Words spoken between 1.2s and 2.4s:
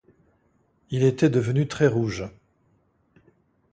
devenu très-rouge.